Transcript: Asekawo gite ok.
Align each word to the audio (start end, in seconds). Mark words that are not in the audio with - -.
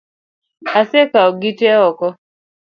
Asekawo 0.79 1.31
gite 1.41 1.67
ok. 1.87 1.99